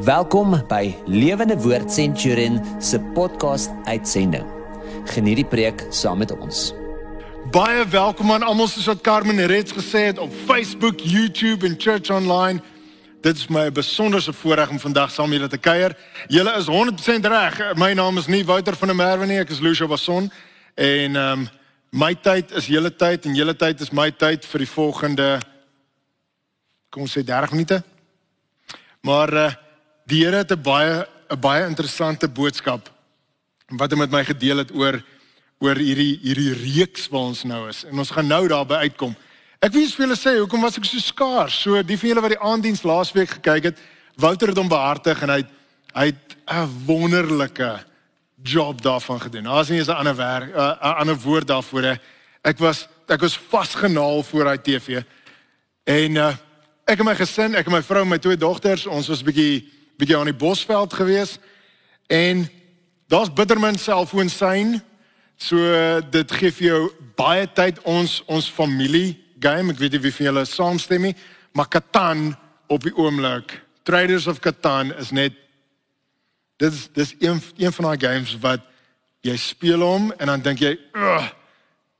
[0.00, 4.46] Welkom by Lewende Woord Centurion se podcast uitsending.
[5.04, 6.70] Geniet die preek saam met ons.
[7.52, 12.08] Baie welkom aan almal soos wat Carmen reeds gesê het op Facebook, YouTube en Church
[12.10, 12.62] Online.
[13.20, 15.92] Dit is my besonderse voorreg om vandag saam met julle te kuier.
[16.32, 17.60] Julle is 100% reg.
[17.76, 20.30] My naam is nie Wouter van der Merwe nie, ek is Lucio Bason
[20.74, 21.48] en ehm um,
[21.92, 25.26] my tyd is julle tyd en julle tyd is my tyd vir die volgende
[26.88, 27.82] kom ons sê 30 minute.
[29.02, 29.50] Maar uh,
[30.12, 32.90] die Here het 'n baie 'n baie interessante boodskap
[33.68, 35.02] wat hy met my gedeel het oor
[35.58, 39.16] oor hierdie hierdie reeks waar ons nou is en ons gaan nou daarby uitkom.
[39.60, 41.62] Ek wil vir julle sê hoekom was ek so skaars?
[41.62, 43.78] So die van julle wat die aanddiens laasweek gekyk het,
[44.16, 45.50] Wouter het hom behartig en hy het
[45.94, 47.84] hy het 'n wonderlike
[48.42, 49.44] job daarvan gedoen.
[49.44, 51.98] Daar's nie eens 'n ander werk 'n ander woord daarvoor.
[52.42, 55.02] Ek was ek was vasgenaal voor hy TV.
[55.84, 56.36] En uh,
[56.86, 59.24] ek en my gesin, ek en my vrou en my twee dogters, ons was 'n
[59.24, 61.38] bietjie bietjie aan die Bosveld gewees
[62.06, 62.46] en
[63.08, 64.80] daar's bittermin selfoon sein.
[65.36, 65.58] So
[66.10, 66.80] dit gee vir jou
[67.18, 69.72] baie tyd ons ons familie game.
[69.72, 71.14] Ek weet nie wie van julle saamstem nie,
[71.52, 72.32] maar Catan
[72.72, 73.58] op die oomblik.
[73.82, 75.38] Traders of Catan is net
[76.62, 78.62] dit is dis een een van daai games wat
[79.26, 80.76] jy speel hom en dan dink jy,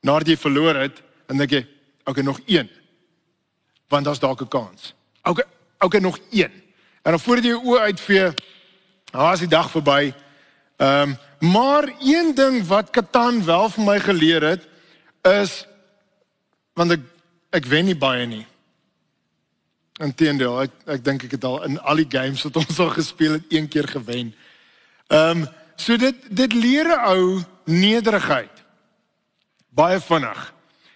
[0.03, 1.62] nadat jy verloor het, dan dink jy,
[2.06, 2.70] okay, nog een.
[3.91, 4.94] Want daar's dalk 'n kans.
[5.22, 5.44] Okay,
[5.78, 6.61] okay, nog een.
[7.03, 8.27] En dan voordat jy jou oë uitvee,
[9.12, 10.12] haas die dag verby.
[10.77, 11.19] Ehm, um,
[11.53, 14.67] maar een ding wat Katan wel vir my geleer het
[15.27, 15.64] is
[16.78, 17.00] want ek
[17.50, 18.44] ek wen nie baie nie.
[19.98, 23.33] Inteendeel, ek ek dink ek het al in al die games wat ons al gespeel
[23.33, 24.31] het, een keer gewen.
[25.11, 28.62] Ehm, um, so dit dit leer 'n ou nederigheid.
[29.69, 30.53] Baie vinnig.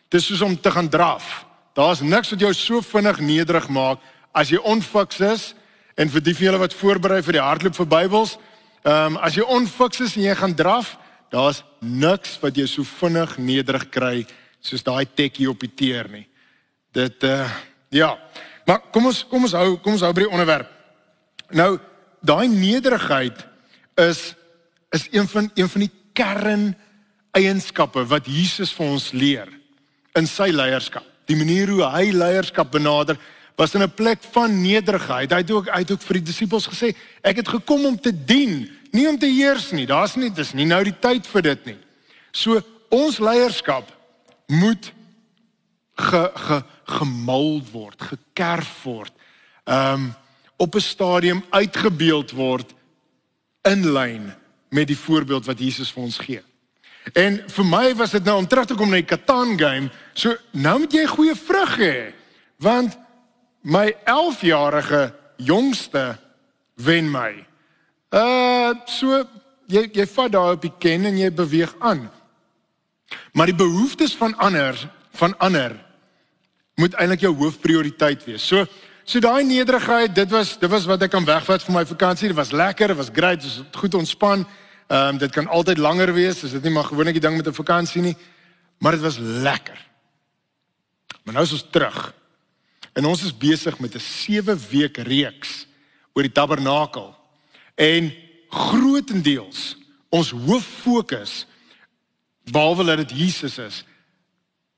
[0.09, 1.45] Dis soos om te gaan draf.
[1.75, 3.99] Daar's niks wat jou so vinnig nederig maak
[4.33, 5.55] as jy onfiks is
[5.97, 8.37] En vir die van julle wat voorberei vir die hardloop vir Bybels,
[8.85, 10.97] ehm um, as jy onfiks is en jy gaan draf,
[11.33, 14.27] daar's niks wat jou so vinnig nederig kry
[14.61, 16.27] soos daai tekkie op die teer nie.
[16.95, 17.49] Dit uh,
[17.91, 18.15] ja.
[18.67, 20.71] Maar kom ons kom ons hou kom ons hou by die onderwerp.
[21.55, 21.79] Nou,
[22.21, 23.47] daai nederigheid
[24.07, 24.35] is
[24.95, 26.67] is een van een van die kern
[27.37, 29.49] eienskappe wat Jesus vir ons leer
[30.17, 31.05] in sy leierskap.
[31.27, 33.19] Die manier hoe hy leierskap benader
[33.57, 35.31] was in 'n plek van nederigheid.
[35.31, 38.25] Hy het ook hy het ook vir die disippels gesê, ek het gekom om te
[38.25, 39.87] dien, nie om te heers nie.
[39.87, 41.79] Daar's nie dis nie nou die tyd vir dit nie.
[42.31, 43.93] So ons leierskap
[44.47, 44.93] moet
[45.97, 49.13] ge ge gemould word, gekerf word.
[49.65, 50.15] Um
[50.57, 52.75] op 'n stadium uitgebeeld word
[53.63, 54.35] in lyn
[54.69, 56.43] met die voorbeeld wat Jesus vir ons gee.
[57.13, 60.37] En vir my was dit nou om terug te kom na die Catan game, so
[60.51, 62.13] nou moet jy goeie vrug hê.
[62.57, 62.97] Want
[63.67, 66.17] my 11-jarige jongste
[66.75, 67.33] wen my.
[68.15, 69.25] Uh so
[69.67, 72.07] jy jy vat daar op die ken en jy beweeg aan.
[73.35, 74.79] Maar die behoeftes van ander
[75.17, 75.75] van ander
[76.77, 78.47] moet eintlik jou hoofprioriteit wees.
[78.47, 78.67] So
[79.05, 82.31] so daai nederigheid, dit was dit was wat ek kan wegvat vir my vakansie.
[82.31, 84.47] Dit was lekker, dit was great, dit was goed ontspan.
[84.87, 87.49] Ehm um, dit kan altyd langer wees, dis dit nie maar gewoonlik die ding met
[87.49, 88.17] 'n vakansie nie.
[88.79, 89.79] Maar dit was lekker.
[91.25, 92.15] Maar nou is ons terug.
[92.97, 95.67] En ons is besig met 'n 7 week reeks
[96.13, 97.15] oor die tabernakel.
[97.75, 98.13] En
[98.49, 99.77] grootendeels
[100.09, 101.47] ons hoof fokus
[102.51, 103.85] behalwe dat dit Jesus is,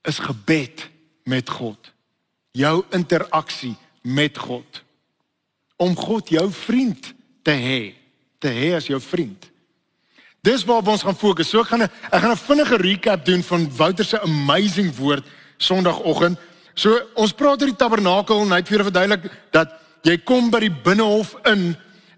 [0.02, 0.88] is gebed
[1.24, 1.92] met God.
[2.50, 4.82] Jou interaksie met God.
[5.76, 7.12] Om God jou vriend
[7.42, 7.94] te hê,
[8.38, 9.50] te hê as jou vriend.
[10.40, 11.48] Dis waarop ons gaan fokus.
[11.48, 15.26] So ek gaan 'n ek gaan 'n vinnige recap doen van Wouter se amazing woord
[15.56, 16.38] Sondagoggend
[16.78, 19.24] So ons praat oor die tabernakel en hy het vir verduidelik
[19.54, 19.72] dat
[20.06, 21.72] jy kom by die binnehof in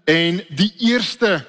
[0.09, 1.39] en die eerste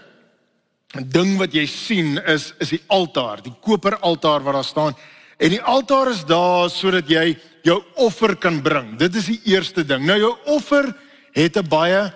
[1.12, 4.96] ding wat jy sien is is die altaar, die koper altaar wat daar staan.
[5.36, 7.34] En die altaar is daar sodat jy
[7.66, 8.94] jou offer kan bring.
[9.00, 10.06] Dit is die eerste ding.
[10.08, 10.92] Nou jou offer
[11.36, 12.12] het 'n baie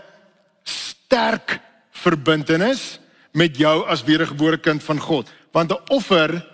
[0.65, 1.61] sterk
[1.93, 2.99] verbintenis
[3.33, 5.29] met jou as wedergebore kind van God.
[5.53, 6.47] Want 'n offer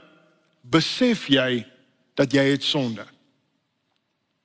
[0.63, 1.67] besef jy
[2.15, 3.12] dat jy het sonde.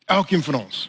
[0.08, 0.88] Elkeen van ons.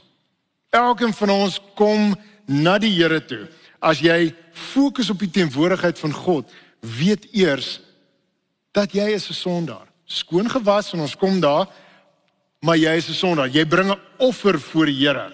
[0.70, 2.12] Elkeen van ons kom
[2.46, 3.48] na die Here toe.
[3.82, 7.78] As jy fokus op die teenwoordigheid van God, weet eers
[8.74, 9.86] dat jy is 'n sondaar.
[10.04, 11.66] Skoon gewas en ons kom daar,
[12.60, 13.48] maar jy is 'n sondaar.
[13.48, 15.32] Jy bring 'n offer voor die Here.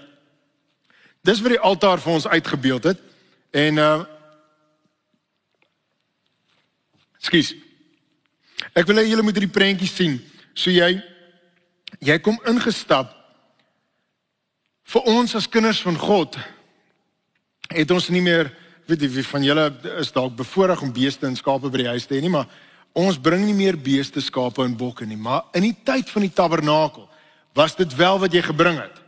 [1.22, 2.98] Dis wat die altaar vir ons uitgebeeld het.
[3.50, 4.04] En uh
[7.18, 7.54] Skus.
[8.72, 10.20] Ek wil hê julle moet hierdie prentjie sien.
[10.54, 11.02] So jy
[12.00, 13.23] jy kom ingestap
[14.84, 16.36] vir ons as kinders van God
[17.72, 18.52] het ons nie meer
[18.88, 19.64] weet jy wie van julle
[20.00, 22.50] is dalk bevoorreg om beeste en skape by die huis te hê nie, maar
[22.94, 26.34] ons bring nie meer beeste, skape en bokke nie, maar in die tyd van die
[26.34, 27.08] tabernakel
[27.56, 29.00] was dit wel wat jy gebring het.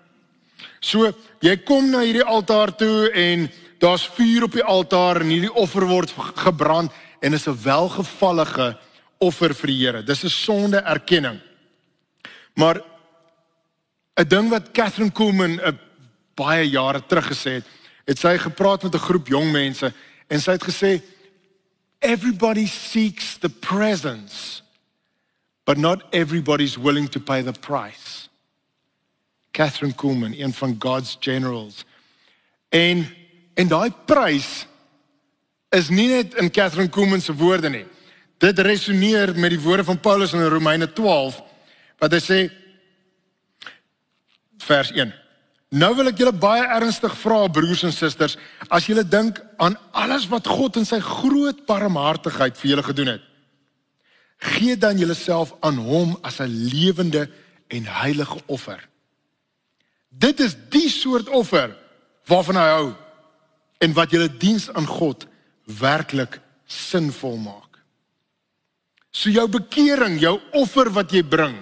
[0.80, 1.10] So,
[1.42, 3.48] jy kom na hierdie altaar toe en
[3.82, 8.76] daar's vuur op die altaar en hierdie offer word gebrand en is 'n welgevallige
[9.18, 10.02] offer vir die Here.
[10.02, 11.40] Dis 'n sonde erkenning.
[12.54, 12.80] Maar
[14.16, 15.72] 'n ding wat Catherine Kuhlman 'n uh,
[16.34, 17.66] baie jare terug gesê het,
[18.04, 19.92] het sy gepraat met 'n groep jong mense
[20.26, 21.02] en sy het gesê
[22.00, 24.62] everybody seeks the presence
[25.64, 28.28] but not everybody's willing to pay the price.
[29.52, 31.84] Catherine Kuhlman, een van God's generals.
[32.68, 33.06] En
[33.54, 34.66] en daai prys
[35.68, 37.86] is nie net in Catherine Kuhlman se woorde nie.
[38.38, 41.42] Dit resoneer met die woorde van Paulus in Romeine 12
[41.98, 42.38] wat hy sê
[44.66, 45.14] vers 1.
[45.74, 48.36] Nou wil ek julle baie ernstig vra broers en susters,
[48.70, 53.24] as julle dink aan alles wat God in sy groot barmhartigheid vir julle gedoen het,
[54.56, 57.28] gee dan julleself aan hom as 'n lewende
[57.68, 58.78] en heilige offer.
[60.10, 61.74] Dit is die soort offer
[62.26, 62.94] waarvan hy hou
[63.80, 65.26] en wat julle diens aan God
[65.64, 67.78] werklik sinvol maak.
[69.10, 71.56] So jou bekering, jou offer wat jy bring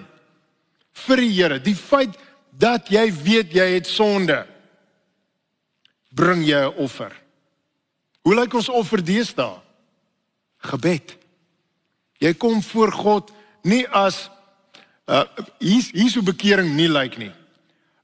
[1.06, 2.16] vir die Here, die feit
[2.58, 4.46] dat jy weet jy het sonde,
[6.14, 7.12] bring jy 'n offer.
[8.22, 9.60] Hoe lyk ons offer deesdae?
[10.58, 11.16] Gebed.
[12.18, 14.30] Jy kom voor God nie as
[15.06, 15.24] uh
[15.58, 17.32] hier's hier's hoe bekering nie lyk nie.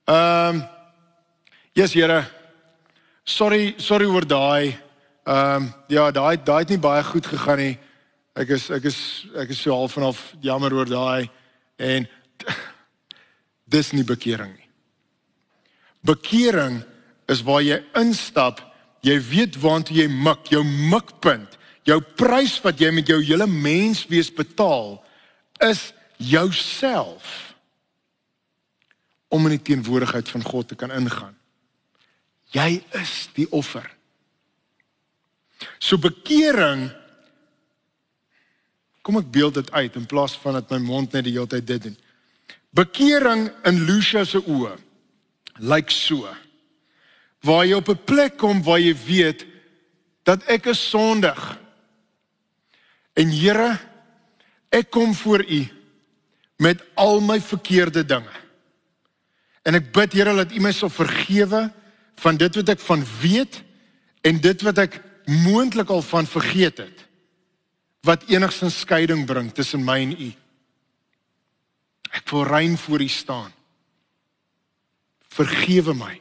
[0.05, 0.69] Ehm um,
[1.73, 2.27] Jesus Here,
[3.25, 4.77] sorry, sorry oor daai.
[5.25, 7.79] Ehm um, ja, daai daai het nie baie goed gegaan nie.
[8.35, 11.31] Ek is ek is ek is so half en half jammer oor daai
[11.77, 12.09] en
[13.71, 14.69] dis nie bekering nie.
[16.07, 16.81] Bekering
[17.31, 18.63] is waar jy instap,
[19.07, 21.57] jy weet waantoe jy mik, jou mikpunt,
[21.89, 24.99] jou prys wat jy met jou hele menswees betaal
[25.65, 25.91] is
[26.21, 27.55] jouself
[29.31, 31.37] om in die teenwoordigheid van God te kan ingaan.
[32.51, 33.87] Jy is die offer.
[35.79, 36.89] So bekering
[39.07, 41.67] kom ek beeld dit uit in plaas van dat my mond net die hele tyd
[41.69, 41.99] dit doen.
[42.71, 44.77] Bekering in Lucia se oë
[45.61, 46.29] lyk so.
[47.45, 49.47] Waar jy op 'n plek kom waar jy weet
[50.23, 51.59] dat ek is sondig.
[53.15, 53.79] En Here,
[54.69, 55.69] ek kom voor U
[56.57, 58.37] met al my verkeerde dinge.
[59.63, 61.73] En ek bid Here dat U my sal vergewe
[62.21, 63.63] van dit wat ek van weet
[64.21, 67.07] en dit wat ek moontlik al van vergeet het
[68.01, 70.33] wat enigstens skeiding bring tussen my en U.
[72.11, 73.53] Ek wil rein voor U staan.
[75.31, 76.15] Vergewe my.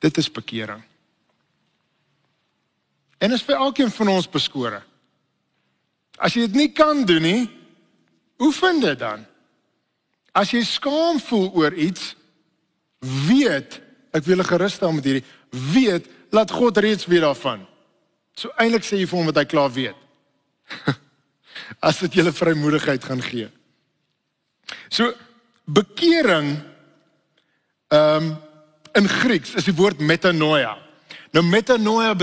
[0.00, 0.82] Dit is bekering.
[3.20, 4.80] En is vir elkeen van ons beskore.
[6.16, 7.42] As jy dit nie kan doen nie,
[8.40, 9.26] oefen dit dan.
[10.32, 12.14] As jy skaam voel oor iets,
[13.00, 13.80] weet,
[14.16, 15.26] ek wil gerus stel met hierdie,
[15.72, 17.66] weet, laat God reeds weet daarvan.
[18.36, 19.96] So eintlik sê jy vir hom wat hy klaar weet.
[21.80, 23.48] as dit julle vrymoedigheid gaan gee.
[24.88, 25.12] So
[25.64, 26.58] bekering
[27.90, 28.36] ehm um,
[28.92, 30.72] in Grieks is die woord metanoia.
[31.30, 32.14] Nou metanoia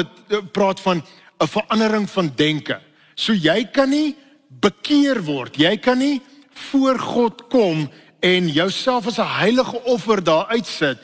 [0.51, 1.03] praat van
[1.39, 2.82] 'n verandering van denke.
[3.15, 4.15] So jy kan nie
[4.50, 5.56] bekeer word.
[5.56, 6.22] Jy kan nie
[6.72, 7.89] voor God kom
[8.20, 10.98] en jouself as 'n heilige offer daar uitsit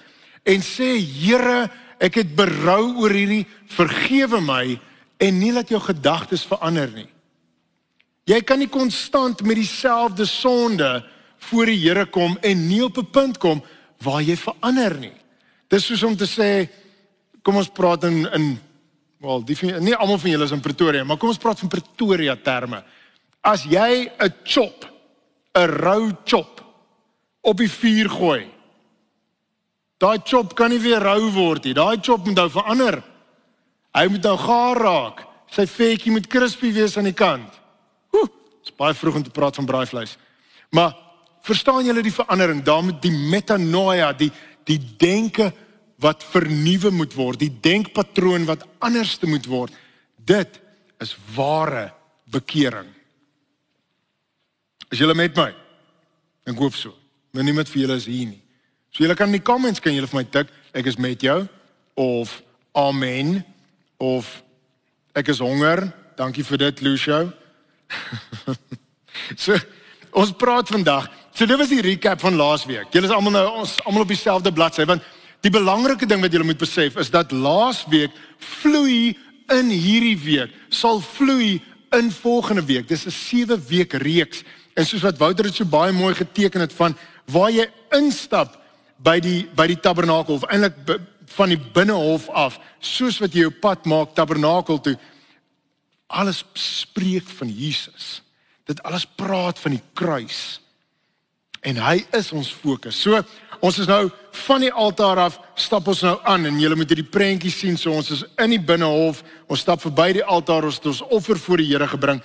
[0.43, 4.79] en sê Here, ek het berou oor hierdie, vergewe my
[5.17, 7.12] en nie laat jou gedagtes verander nie.
[8.23, 11.03] Jy kan nie konstant met dieselfde sonde
[11.49, 13.63] voor die Here kom en nie op 'n punt kom
[13.99, 15.13] waar jy verander nie.
[15.67, 16.69] Dis soos om te sê
[17.41, 18.59] kom ons praat in in
[19.23, 22.35] wel die nie almal van julle is in Pretoria, maar kom ons praat van Pretoria
[22.35, 22.83] terme.
[23.41, 24.85] As jy 'n chop,
[25.55, 26.63] 'n rou chop
[27.41, 28.47] op die vuur gooi,
[29.97, 31.73] daai chop kan nie weer rou word nie.
[31.73, 33.03] Daai chop moet nou verander.
[33.93, 35.25] Hy moet nou gaar raak.
[35.47, 37.62] Sy vetjie moet crispy wees aan die kant.
[38.63, 40.15] Dit is baie vroeg om te praat van braaivleis.
[40.71, 40.95] Maar
[41.43, 42.63] verstaan julle die verandering?
[42.63, 44.31] Daarmee die metanoia, die
[44.63, 45.49] die denke
[45.99, 49.75] wat vernuwe moet word, die denkpatroon wat anders te moet word.
[50.15, 50.61] Dit
[51.03, 51.89] is ware
[52.31, 52.87] bekering.
[54.87, 55.49] Is julle met my?
[56.47, 56.95] Ek hoop so.
[57.35, 58.39] Maar niemand vir julle is hier nie.
[58.93, 61.41] So julle kan in die comments kan julle vir my tik ek is met jou
[61.99, 62.39] of
[62.77, 63.41] amen
[63.99, 64.29] of
[65.17, 65.89] ek is honger.
[66.15, 67.33] Dankie vir dit Lucio.
[69.43, 69.57] so
[70.11, 71.09] ons praat vandag.
[71.33, 72.91] So dit was die recap van laasweek.
[72.93, 75.05] Julle is almal nou ons almal op dieselfde bladsy want
[75.43, 78.13] die belangrike ding wat julle moet besef is dat laasweek
[78.61, 79.15] vloei
[79.51, 81.61] in hierdie week sal vloei
[81.93, 82.87] in volgende week.
[82.87, 84.43] Dis 'n 7 week reeks.
[84.73, 88.57] En soos wat Wouter dit so baie mooi geteken het van waar jy instap
[88.97, 90.99] by die by die tabernakel of eintlik
[91.35, 94.97] van die binnehof af, soos wat jy jou pad maak tabernakel toe,
[96.13, 98.21] alles spreek van Jesus.
[98.69, 100.61] Dit alles praat van die kruis.
[101.63, 102.99] En hy is ons fokus.
[103.01, 103.21] So
[103.63, 104.09] ons is nou
[104.45, 107.77] van die altaar af stap ons nou aan en julle moet hierdie prentjie sien.
[107.79, 109.23] So ons is in die binnehof.
[109.47, 112.21] Ons stap verby die altaar, ons het ons offer voor die Here gebring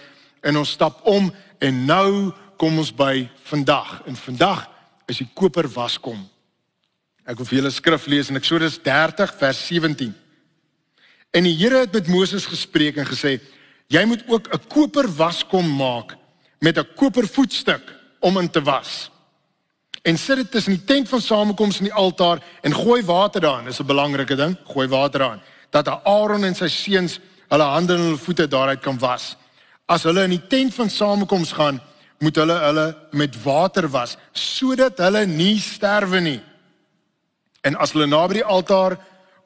[0.47, 4.01] en ons stap om en nou kom ons by vandag.
[4.07, 4.67] En vandag
[5.11, 6.19] is die koper waskom.
[7.29, 10.13] Ek wil vir julle skrif lees in Eksodus 30 vers 17.
[11.37, 13.37] En die Here het met Moses gespreek en gesê:
[13.89, 16.17] "Jy moet ook 'n koper waskom maak
[16.61, 17.83] met 'n koper voetstuk
[18.21, 19.11] om in te was."
[20.09, 23.65] en sit dit tussen die tent van samekoms en die altaar en gooi water daarin.
[23.65, 24.57] Dis 'n belangrike ding.
[24.65, 25.41] Gooi water daarin
[25.71, 27.19] dat Aaron en sy seuns
[27.49, 29.37] hulle hande en hulle voete daaruit kan was.
[29.87, 31.81] As hulle in die tent van samekoms gaan,
[32.19, 36.41] moet hulle hulle met water was sodat hulle nie sterwe nie.
[37.61, 38.99] En as hulle naby die altaar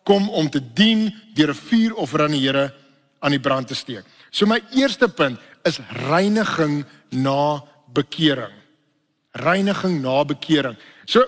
[0.05, 2.75] kom om te dien deur 'n vuuroffer aan die Here
[3.23, 4.05] aan die brand te steek.
[4.31, 5.79] So my eerste punt is
[6.11, 7.63] reiniging na
[7.95, 8.63] bekering
[9.33, 10.77] reiniging na bekering.
[11.07, 11.25] So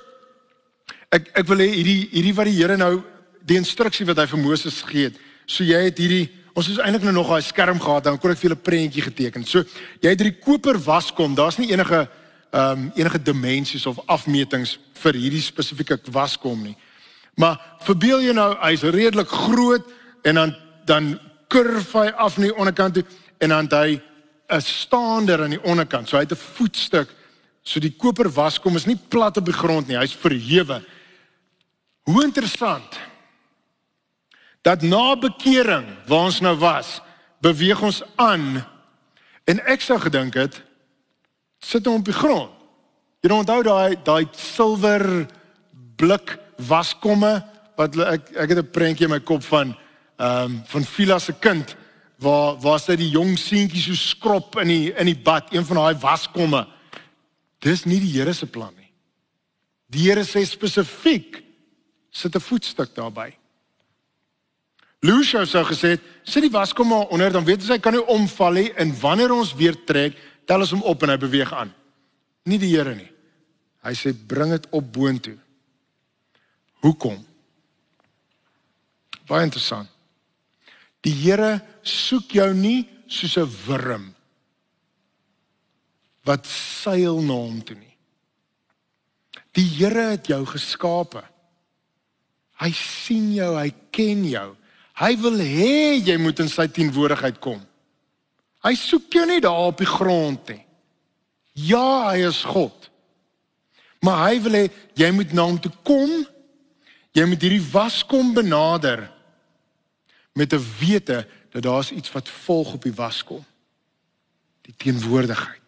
[1.13, 3.03] ek ek wil hê hierdie hierdie wat die Here nou
[3.45, 5.21] die instruksie wat hy vir Moses gegee het.
[5.47, 8.39] So jy het hierdie ons is eintlik nou nog 'n skerm gehad dan kon ek
[8.39, 9.45] vir julle prentjie geteken.
[9.47, 9.65] So
[10.01, 11.35] jy het hierdie koper waskom.
[11.35, 12.09] Daar's nie enige
[12.53, 16.77] ehm um, enige dimensies of afmetings vir hierdie spesifieke waskom nie.
[17.37, 19.83] Maar verbeel jou nou hy's redelik groot
[20.23, 21.19] en dan dan
[21.54, 23.04] kurf hy af na die onderkant toe
[23.38, 24.00] en dan hy
[24.50, 26.08] 'n staander aan die onderkant.
[26.08, 27.08] So hy het 'n voetstuk
[27.64, 30.82] So die koper waskom is nie plat op die grond nie, hy's verhewe.
[32.04, 32.99] Hoe interessant.
[34.64, 36.99] Dat na bekering waar ons nou was,
[37.44, 38.61] beweeg ons aan
[39.49, 40.61] en ek sou gedink het
[41.64, 42.52] sit hom op die grond.
[43.25, 45.04] Jy onthou daai daai silwer
[45.96, 46.37] blik
[46.68, 47.38] waskomme
[47.80, 49.73] wat ek ek het 'n prentjie in my kop van
[50.16, 51.76] ehm um, van Fila se kind
[52.16, 55.76] waar waar sy die jong seentjies so skrop in die in die bad, een van
[55.76, 56.66] daai waskomme.
[57.59, 58.90] Dis nie die Here se plan nie.
[59.90, 61.42] Die Here sê spesifiek
[62.11, 63.35] sit 'n voetstuk daarby.
[65.04, 68.06] Lucia sou gesê het, sit die waskom maar onder dan weet jy hy kan nie
[68.06, 70.16] omval nie en wanneer ons weer trek,
[70.47, 71.75] tel ons hom op en hy beweeg aan.
[72.44, 73.11] Nie die Here nie.
[73.85, 75.37] Hy sê bring dit op boontoe.
[76.80, 77.26] Hoekom?
[79.28, 79.94] Baie interessant.
[81.04, 84.14] Die Here soek jou nie soos 'n wurm
[86.25, 87.96] wat seil na hom toe nie.
[89.52, 91.23] Die Here het jou geskape.
[92.61, 94.56] Hy sien jou, hy ken jou.
[94.94, 97.61] Hy wil hê jy moet in sy teenwoordigheid kom.
[98.64, 100.62] Hy soek jou nie daar op die grond nie.
[101.54, 102.90] Ja, hy is God.
[104.00, 104.64] Maar hy wil hê
[104.96, 106.25] jy moet na hom toe kom.
[107.14, 109.11] Jy moet hierdie waskom benader
[110.35, 113.45] met 'n wete dat daar's iets wat volg op die waskom.
[114.62, 115.61] Die teenwoordigheid.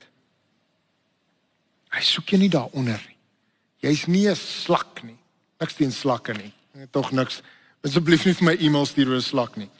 [1.89, 3.17] Hy soek jou nie daaronder nie.
[3.89, 5.17] Jy's nie 'n slak nie.
[5.59, 6.53] Niks teen slakke nie.
[6.91, 7.41] Tog niks.
[7.83, 9.71] Asseblief nie vir my e-mail stuur oor 'n slak nie.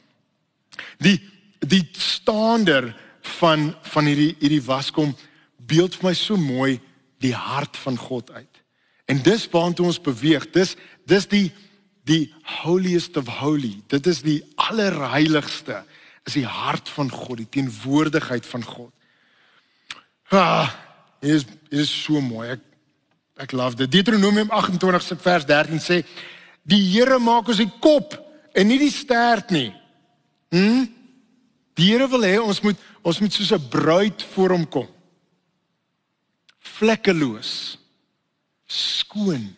[0.97, 1.21] Die
[1.59, 5.15] die staander van van hierdie hierdie waskom
[5.57, 6.79] beeld vir my so mooi
[7.19, 8.61] die hart van God uit.
[9.05, 10.51] En dis waartoe ons beweeg.
[10.51, 10.75] Dis
[11.05, 11.51] dis die
[12.07, 12.33] die
[12.63, 13.75] holiest of holy.
[13.91, 15.83] Dit is die allerheiligste.
[16.27, 18.91] Is die hart van God, die teenwoordigheid van God.
[20.31, 20.71] Ah,
[21.19, 22.49] Dit is dit is so mooi.
[22.55, 22.63] Ek
[23.47, 23.91] ek love dit.
[23.91, 26.01] Deuteronomium 28 vers 13 sê
[26.67, 28.15] die Here maak ons die kop
[28.57, 29.69] en nie die stert nie.
[30.53, 30.85] Hm?
[31.77, 34.87] Die Here wil hê ons moet ons moet soos 'n bruid voor hom kom.
[36.77, 37.77] Vlekkeloos.
[38.67, 39.55] Skoon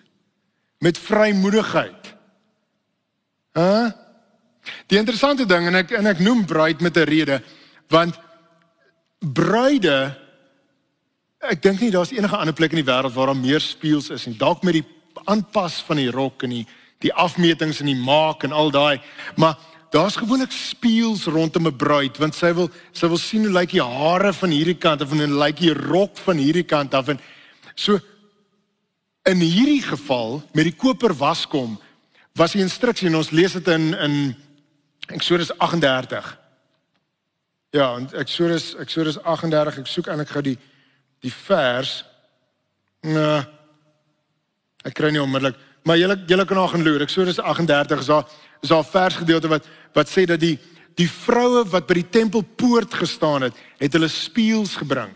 [0.79, 2.15] met vrymoedigheid.
[3.59, 3.65] Hæ?
[3.65, 3.91] Huh?
[4.91, 7.41] Die interessante ding en ek en ek noem bruid met 'n rede
[7.89, 8.19] want
[9.19, 10.15] bruide
[11.39, 14.25] Ek dink nie daar's enige ander plek in die wêreld waar daar meer spieëls is
[14.27, 14.35] nie.
[14.35, 14.83] Dalk met die
[15.23, 16.65] aanpas van die rok en die
[16.99, 18.99] die afmetings en die maak en al daai,
[19.39, 19.55] maar
[19.95, 23.81] daar's gewoonlik spieëls rondom 'n bruid want sy wil sy wil sien hoe lyk die
[23.81, 27.19] hare van hierdie kant of hoe lyk die rok van hierdie kant af en
[27.75, 27.99] so
[29.23, 31.79] in hierdie geval met die koper waskom
[32.39, 34.19] was die instruksie en ons lees dit in in
[35.10, 36.27] Eksodus 38.
[37.75, 40.58] Ja, en Eksodus Eksodus 38, ek soek eintlik gou die
[41.19, 42.03] die vers
[43.03, 43.41] nee
[44.88, 47.01] ek kry nie onmiddellik maar julle julle kan nog gaan loer.
[47.01, 48.25] Eksodus 38 is daar
[48.62, 50.60] is daar 'n versgedeelte wat wat sê dat die
[50.96, 55.12] die vroue wat by die tempelpoort gestaan het, het hulle spieëls gebring.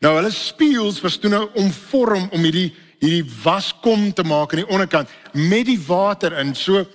[0.00, 4.72] Nou hulle spieëls was toe nou omvorm om hierdie hierdie waskom te maak aan die
[4.72, 6.54] onderkant met die water in.
[6.54, 6.86] So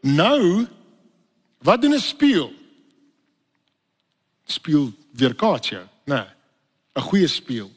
[0.00, 0.66] nou
[1.62, 2.52] wat doen 'n spieël?
[4.46, 6.14] Spieël weerkaats jou, né?
[6.14, 6.26] Nee,
[6.94, 7.70] 'n goeie spieël.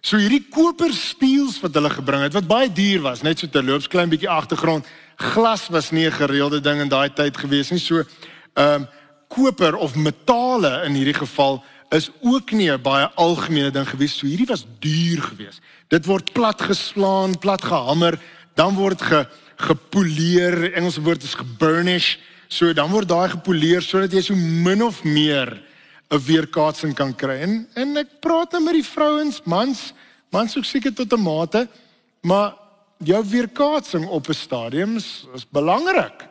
[0.00, 3.88] So hierdie koper spieëls wat hulle gebring het wat baie duur was, net so terloops
[3.88, 4.86] klein bietjie agtergrond.
[5.16, 7.78] Glas was nie 'n gereelde ding in daai tyd gewees nie.
[7.78, 8.04] So
[8.54, 8.88] ehm um,
[9.28, 14.16] koper of metale in hierdie geval is ook nie 'n baie algemene ding gewees.
[14.16, 15.60] So hierdie was duur geweest.
[15.90, 18.18] Dit word plat geslaan, plat gehamer,
[18.54, 19.24] dan word ge
[19.60, 20.72] gepoleer.
[20.72, 22.14] Engelse woord is geburnish.
[22.48, 25.62] So dan word daai gepoleer sodat jy so min of meer
[26.10, 27.40] 'n weerkaatsing kan kry.
[27.42, 29.92] En en ek praat nou met die vrouens, mans,
[30.30, 31.68] mans ook seker tot 'n mate,
[32.22, 32.54] maar
[32.98, 36.28] jou weerkaatsing op 'n stadium is, is belangrik.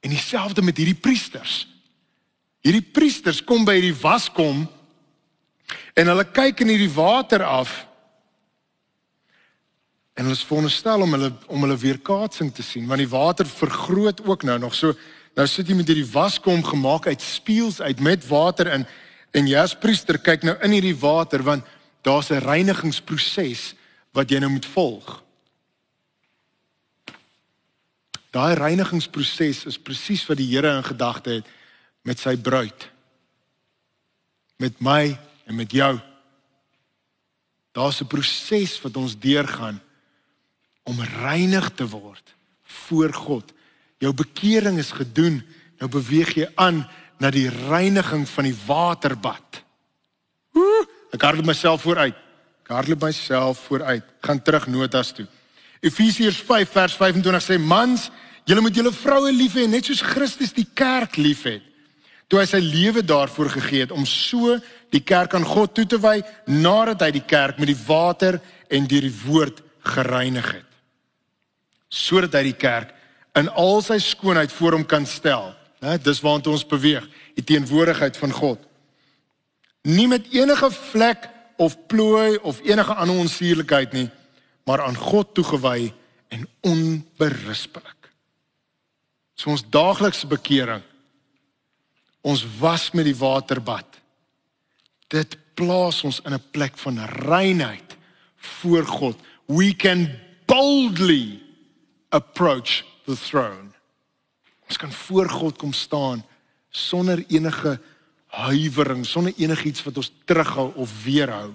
[0.00, 1.66] En dieselfde met hierdie priesters.
[2.62, 4.68] Hierdie priesters kom by hierdie waskom
[5.94, 7.86] en hulle kyk in hierdie water af.
[10.16, 14.22] En hulle is veronderstel om hulle om hulle weerkaatsing te sien want die water vergroot
[14.24, 14.74] ook nou nog.
[14.74, 14.94] So
[15.36, 18.86] nou sit jy met hierdie waskom gemaak uit spieëls uit met water in
[19.36, 21.68] en jy as priester kyk nou in hierdie water want
[22.06, 23.74] daar's 'n reinigingsproses
[24.16, 25.22] wat jy nou moet volg.
[28.32, 31.46] Daai reinigingsproses is presies wat die Here in gedagte het
[32.02, 32.88] met sy bruid.
[34.56, 36.00] Met my en met jou.
[37.72, 39.80] Daar's 'n proses wat ons deurgaan
[40.86, 42.34] om reinig te word
[42.86, 43.52] voor God.
[44.02, 45.40] Jou bekering is gedoen.
[45.80, 46.84] Nou beweeg jy aan
[47.20, 49.62] na die reiniging van die waterbad.
[51.12, 52.16] Ek hardloop myself vooruit.
[52.64, 54.04] Ek hardloop myself vooruit.
[54.24, 55.26] Gaan terug notas toe.
[55.84, 58.08] Efesiërs 5 vers 25 sê mans,
[58.46, 61.64] julle moet julle vroue lief hê net soos Christus die kerk liefhet
[62.30, 64.56] toe hy sy lewe daarvoor gegee het om so
[64.94, 66.18] die kerk aan God toe te wy
[66.50, 69.62] nadat hy die kerk met die water en deur die woord
[69.94, 70.65] gereinig het
[71.88, 72.92] sodat hy die kerk
[73.38, 75.52] in al sy skoonheid voor hom kan stel
[75.84, 77.06] hè dis waartoe ons beweeg
[77.38, 78.62] die teenwoordigheid van God
[79.86, 81.28] nie met enige vlek
[81.62, 84.08] of plooi of enige ander onsuurlikheid nie
[84.66, 85.92] maar aan God toegewy
[86.34, 88.10] en onberispelik
[89.36, 90.84] so ons daaglikse bekering
[92.26, 93.86] ons was met die waterbad.
[95.12, 97.96] Dit plaas ons in 'n plek van reinheid
[98.36, 99.16] voor God.
[99.46, 100.10] We can
[100.46, 101.40] boldly
[102.08, 103.72] approach the throne.
[104.66, 106.24] Ons kan voor God kom staan
[106.70, 107.80] sonder enige
[108.26, 111.54] huiwering, sonder enigiets wat ons terughou of weerhou.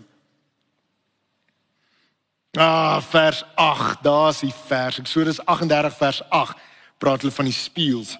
[2.51, 4.97] Ah, vers 8, daar's die vers.
[4.99, 6.57] Eksodus 38 vers 8
[6.97, 8.17] praat hulle van die spieëls.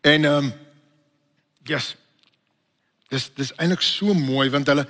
[0.00, 0.52] En ehm um,
[1.68, 1.94] yes.
[3.10, 4.86] Dis dis eintlik so mooi want hulle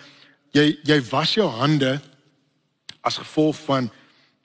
[0.55, 1.96] jy jy was jou hande
[3.01, 3.88] as gevolg van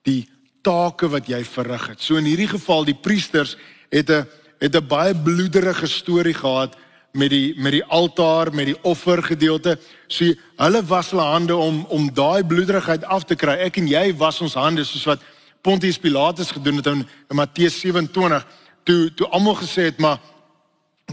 [0.05, 0.23] die
[0.65, 2.01] take wat jy verrig het.
[2.01, 3.55] So in hierdie geval die priesters
[3.91, 4.25] het 'n
[4.59, 6.75] het 'n baie bloederige storie gehad
[7.13, 9.79] met die met die altaar, met die offergedeelte.
[10.07, 13.57] So hulle was hulle hande om om daai bloederigheid af te kry.
[13.59, 15.21] Ek en jy was ons hande soos wat
[15.61, 18.45] Pontius Pilatus gedoen het in, in Matteus 27
[18.83, 20.19] toe toe almal gesê het maar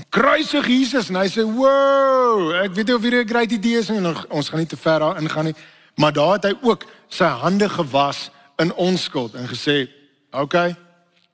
[0.08, 3.90] kruisig Jesus en hy sê, "Wow, ek weet nie of hierdie 'n great idee is
[3.90, 5.54] en ons gaan nie te ver daar ingaan nie."
[5.96, 8.30] Maar daar het hy ook sy hande gewas
[8.62, 9.88] in onskuld en gesê,
[10.30, 10.76] "Oké, okay,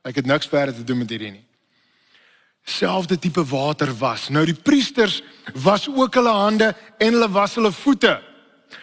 [0.04, 1.44] ek het niks verder te doen met hierdie nie."
[2.64, 4.28] Selfde tipe water was.
[4.28, 5.22] Nou die priesters
[5.54, 8.20] was ook hulle hande en hulle was hulle voete.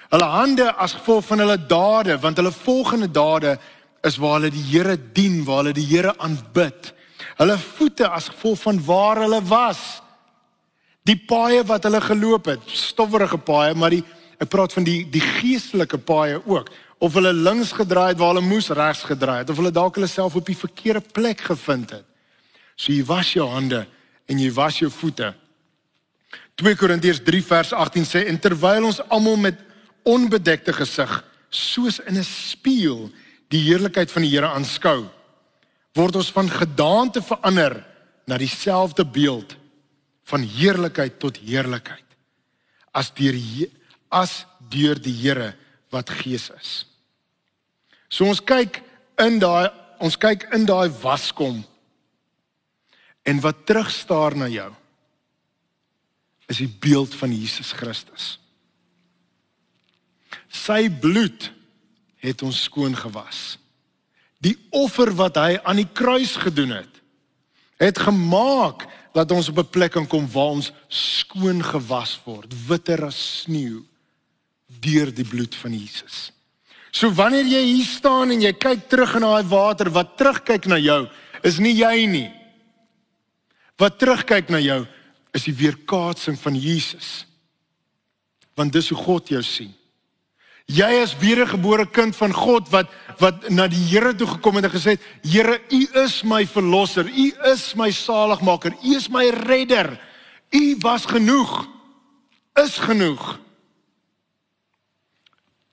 [0.10, 3.60] Hulle hande as gevolg van hulle dade, want hulle volgende dade
[4.04, 6.96] is waar hulle die Here dien, waar hulle die Here aanbid
[7.40, 9.82] hulle voete as gevolg van waar hulle was.
[11.06, 14.04] Die paaie wat hulle geloop het, stowwerige paaie, maar die
[14.42, 16.72] ek praat van die die geestelike paaie ook.
[17.00, 20.08] Of hulle links gedraai het waar hulle moes regs gedraai het, of hulle dalk hulle
[20.08, 22.06] self op die verkeerde plek gevind het.
[22.76, 23.86] So jy was jou hande
[24.28, 25.34] en jy was jou voete.
[26.56, 29.60] 2 Korintiërs 3 vers 18 sê en terwyl ons almal met
[30.08, 31.12] onbedekte gesig
[31.50, 33.12] soos in 'n spieël
[33.50, 35.06] die heerlikheid van die Here aanskou,
[35.94, 37.84] word ons van gedaante verander
[38.26, 39.56] na dieselfde beeld
[40.24, 42.04] van heerlikheid tot heerlikheid
[42.92, 43.36] as deur
[44.10, 45.54] as deur die Here
[45.96, 46.72] wat gees is.
[48.12, 48.82] So ons kyk
[49.24, 49.72] in daai
[50.04, 51.62] ons kyk in daai waskom
[53.26, 54.72] en wat terugstaar na jou
[56.52, 58.36] is die beeld van Jesus Christus.
[60.52, 61.48] Sy bloed
[62.22, 63.56] het ons skoon gewas.
[64.44, 67.02] Die offer wat hy aan die kruis gedoen het,
[67.82, 73.06] het gemaak dat ons op 'n plek kan kom waar ons skoon gewas word, witter
[73.06, 73.82] as sneeu
[74.86, 76.30] deur die bloed van Jesus.
[76.96, 80.78] So wanneer jy hier staan en jy kyk terug in daai water wat terugkyk na
[80.80, 81.02] jou,
[81.44, 82.30] is nie jy nie.
[83.82, 84.86] Wat terugkyk na jou
[85.36, 87.26] is die weerkaatsing van Jesus.
[88.56, 89.74] Want dis hoe God jou sien.
[90.72, 94.74] Jy is weergebore kind van God wat wat na die Here toe gekom het en
[94.74, 97.06] gesê het: "Here, U is my verlosser.
[97.06, 98.74] U is my saligmaker.
[98.84, 100.00] U is my redder.
[100.52, 101.68] U was genoeg.
[102.56, 103.45] Is genoeg."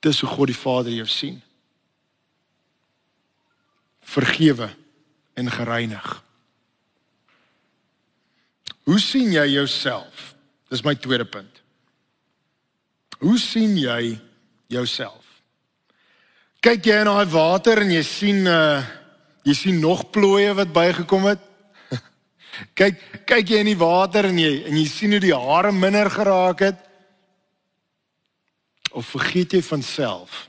[0.03, 1.39] Dis hoe God die Vader jou sien.
[4.03, 4.67] Vergewe
[5.39, 6.09] en gereinig.
[8.83, 10.33] Hoe sien jy jouself?
[10.67, 11.61] Dis my tweede punt.
[13.23, 14.17] Hoe sien jy
[14.67, 15.21] jouself.
[16.63, 18.83] Kyk jy in daai water en jy sien uh
[19.43, 21.41] jy sien nog plooie wat bygekom het.
[22.79, 26.11] kyk kyk jy in die water en jy en jy sien hoe die hare minder
[26.11, 26.82] geraak het.
[28.93, 30.47] Of vergeet jy van self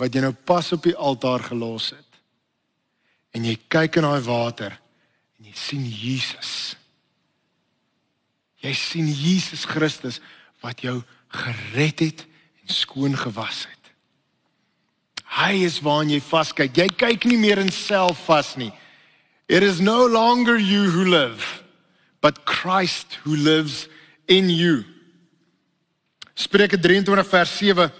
[0.00, 2.08] wat jy nou pas op die altaar gelos het.
[3.36, 4.74] En jy kyk in daai water
[5.38, 6.74] en jy sien Jesus.
[8.62, 10.20] Jy sien Jesus Christus
[10.62, 11.00] wat jou
[11.32, 12.24] gered het
[12.62, 13.78] en skoon gewas het.
[15.32, 16.76] Hy is waarna jy vaskyk.
[16.76, 18.72] Jy kyk nie meer in self vas nie.
[19.48, 21.62] It is no longer you who live,
[22.20, 23.88] but Christ who lives
[24.28, 24.84] in you.
[26.34, 27.90] Spreuke 23 vers 7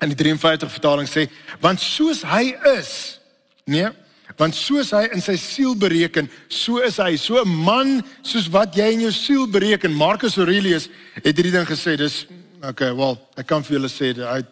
[0.00, 1.26] in die 53 vertaling sê,
[1.60, 3.20] want soos hy is,
[3.68, 3.90] nee,
[4.38, 7.16] want soos hy in sy siel bereken, so is hy.
[7.16, 11.66] So 'n man soos wat jy in jou siel bereken, Marcus Aurelius het hierdie ding
[11.66, 12.26] gesê, dis
[12.60, 14.42] Okay, wel, ek kan vir julle sê hy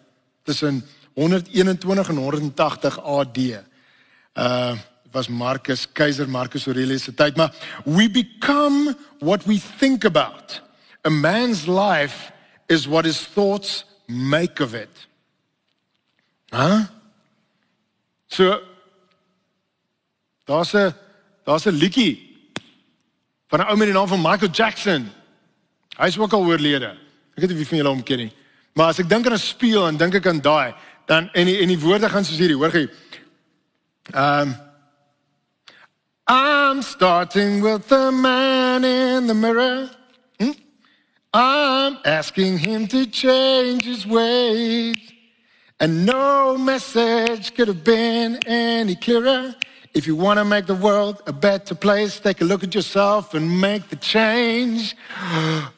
[0.49, 0.79] tussen
[1.13, 3.39] 121 en 180 AD.
[4.35, 4.77] Uh
[5.13, 7.53] was Marcus Keiser Marcus Aurelius se tyd, maar
[7.85, 10.61] we become what we think about.
[11.05, 12.31] A man's life
[12.69, 15.07] is what his thoughts make of it.
[16.53, 16.85] Huh?
[18.29, 18.61] So
[20.47, 20.95] daar's 'n
[21.45, 22.15] daar's 'n liedjie
[23.49, 25.11] van 'n ou met die naam van Michael Jackson.
[25.97, 26.97] Hy's ook al oorlede.
[27.35, 28.33] Ek weet nie wie van julle hom ken nie.
[28.75, 30.75] Maar as ek dink aan 'n spieël en dink ek aan daai,
[31.07, 32.89] dan en die, en die woorde gaan soos hierdie, hoor jy?
[34.15, 34.57] Um
[36.27, 39.98] I'm starting with the man in the mirror.
[41.33, 44.97] I'm asking him to change his ways.
[45.79, 49.55] And no message could have been any clearer.
[49.95, 53.35] If you want to make the world a better place, take a look at yourself
[53.35, 54.97] and make the change.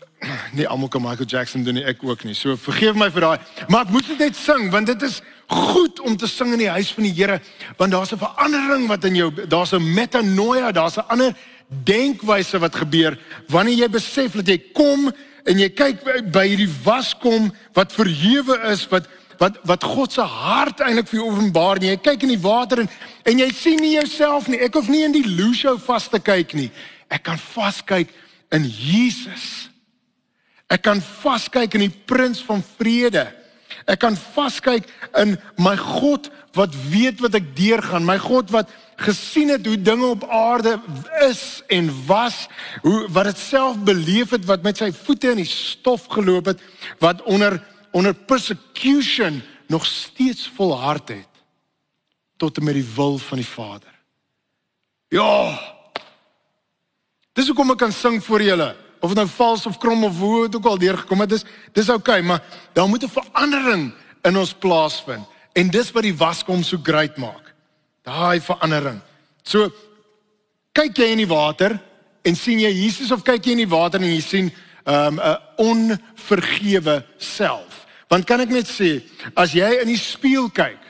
[0.52, 2.34] nee almal kan Michael Jackson doen nie ek ook nie.
[2.34, 3.38] So vergeef my vir daai.
[3.68, 6.70] Maar ek moet dit net sing want dit is goed om te sing in die
[6.70, 7.40] huis van die Here
[7.78, 11.34] want daar's 'n verandering wat in jou daar's 'n metanoia, daar's 'n ander
[11.70, 13.16] denkwyse wat gebeur
[13.48, 15.08] wanneer jy besef dat jy kom
[15.46, 16.02] en jy kyk
[16.34, 19.08] by hierdie waskom wat verhewe is wat
[19.40, 21.94] wat wat God se hart eintlik vir jou openbaar nie.
[21.94, 22.90] Jy kyk in die water en
[23.24, 24.60] en jy sien nie jouself nie.
[24.60, 26.68] Ek hoef nie in die Lucio vas te kyk nie.
[27.08, 28.12] Ek kan vaskyk
[28.52, 29.70] in Jesus.
[30.70, 33.26] Ek kan vaskyk in die prins van vrede.
[33.88, 34.86] Ek kan vaskyk
[35.18, 36.28] in my God
[36.58, 40.76] wat weet wat ek deurgaan, my God wat gesien het hoe dinge op aarde
[41.28, 42.46] is en was,
[42.82, 46.60] hoe wat dit self beleef het wat met sy voete in die stof geloop het,
[46.98, 47.60] wat onder
[47.90, 51.26] onder persecution nog steeds volhard het
[52.36, 53.90] tot en met die wil van die Vader.
[55.08, 55.58] Ja.
[57.34, 58.68] Dis hoekom ek kan sing vir julle
[59.00, 61.88] of dit nou vals of krom of hoe dit ook al deurgekom het, dis dis
[61.88, 65.26] oukei, okay, maar daar moet 'n verandering in ons plaasvind.
[65.52, 67.49] En dis wat die waskom so great maak.
[68.10, 68.98] Daai verandering.
[69.46, 69.68] So
[70.74, 71.76] kyk jy in die water
[72.26, 75.20] en sien jy Jesus of kyk jy in die water en jy sien 'n um,
[75.20, 77.86] 'n onvergewe self.
[78.08, 79.02] Want kan ek net sê,
[79.36, 80.80] as jy in die spieël kyk,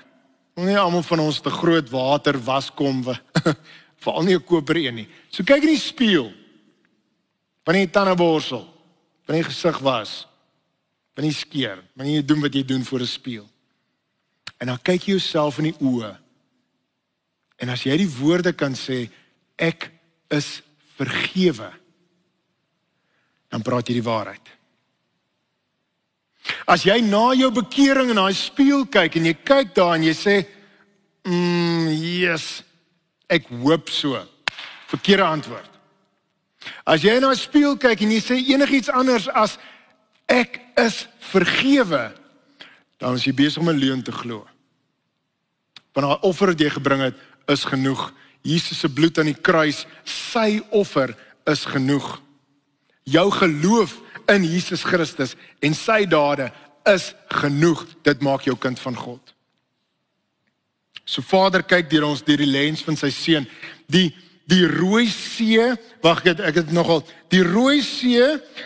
[0.56, 3.04] nie almal van ons te groot water waskom
[4.02, 5.08] veral nie 'n koper een nie.
[5.30, 6.32] So kyk in die spieël
[7.64, 8.64] wanneer jy tande borsel,
[9.26, 10.26] wanneer jy gesig was,
[11.14, 13.48] wanneer jy skeer, wanneer jy doen wat jy doen voor 'n spieël.
[14.58, 16.16] En dan kyk jy jouself in die oë.
[17.60, 19.04] En as jy die woorde kan sê
[19.60, 19.90] ek
[20.32, 20.60] is
[20.96, 21.68] vergewe,
[23.50, 24.46] dan praat jy die waarheid.
[26.70, 30.14] As jy na jou bekering in daai spieël kyk en jy kyk daar en jy
[30.14, 30.36] sê,
[31.24, 32.62] "Mm, yes,
[33.28, 34.16] ek hoop so."
[34.88, 35.70] Verkeerde antwoord.
[36.84, 39.58] As jy na 'n spieël kyk en jy sê enigiets anders as
[40.28, 42.14] ek is vergewe,
[42.98, 44.46] dan is jy besig om 'n leuen te glo.
[45.92, 47.14] Want daai offer wat jy gebring het,
[47.52, 48.08] is genoeg.
[48.46, 51.12] Jesus se bloed aan die kruis, sy offer
[51.50, 52.08] is genoeg.
[53.04, 53.98] Jou geloof
[54.30, 55.34] in Jesus Christus
[55.64, 56.50] en sy dade
[56.88, 57.10] is
[57.40, 57.84] genoeg.
[58.06, 59.34] Dit maak jou kind van God.
[61.04, 63.48] So Vader kyk deur ons deur die lens van sy seun.
[63.90, 64.10] Die
[64.50, 65.62] die rooi see,
[66.02, 68.24] wag ek ek het nogal die rooi see,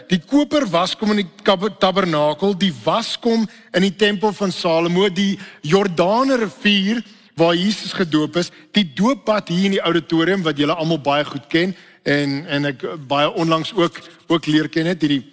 [0.08, 3.44] die koper waskom in die tabernakel, die waskom
[3.76, 7.02] in die tempel van Salomo, die Jordaanrivier
[7.34, 11.46] waar Jesus gedoop is, die dooppad hier in die auditorium wat julle almal baie goed
[11.50, 15.24] ken en en ek baie onlangs ook ook leer ken het hierdie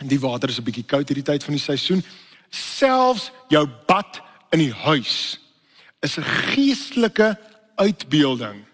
[0.00, 2.02] die water is 'n bietjie koud hierdie tyd van die seisoen.
[2.50, 5.38] Selfs jou bad in die huis
[6.00, 7.38] is 'n geestelike
[7.76, 8.64] uitbeelding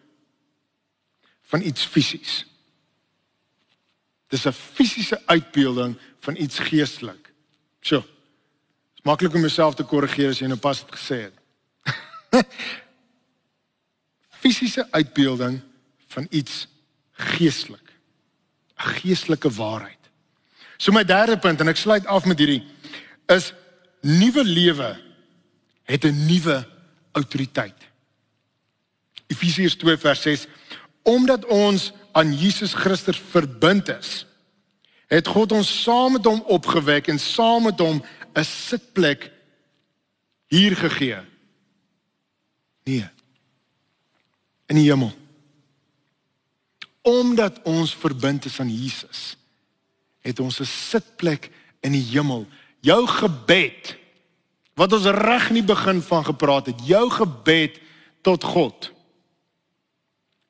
[1.43, 2.47] van iets fisies.
[4.29, 7.33] Dis 'n fisiese uitbeelding van iets geestelik.
[7.81, 8.01] So.
[8.95, 11.36] Dis maklik om jouself te korrigeer as jy nou pas dit gesê het.
[14.43, 15.61] Fisiese uitbeelding
[16.09, 16.69] van iets
[17.13, 17.87] geestelik.
[18.77, 19.99] 'n Geestelike waarheid.
[20.77, 22.63] So my derde punt en ek sluit af met hierdie
[23.27, 23.53] is
[24.01, 24.97] nuwe lewe
[25.85, 26.67] het 'n nuwe
[27.13, 27.89] autoriteit.
[29.27, 30.47] Efesiërs 2 vers 6
[31.03, 34.27] omdat ons aan Jesus Christus verbind is
[35.07, 38.03] het God ons saam met hom opgewek en saam met hom
[38.35, 39.31] 'n sitplek
[40.47, 41.19] hier gegee.
[42.87, 43.09] Nee.
[44.71, 45.11] In die hemel.
[47.03, 49.35] Omdat ons verbind is aan Jesus
[50.27, 52.47] het ons 'n sitplek in die hemel.
[52.81, 53.97] Jou gebed
[54.75, 57.81] wat ons reg nie begin van gepraat het, jou gebed
[58.23, 58.93] tot God